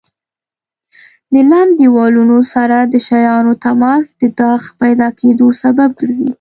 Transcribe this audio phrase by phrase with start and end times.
[1.33, 6.29] د لمد دېوالونو سره د شیانو تماس د داغ پیدا کېدو سبب ګرځي.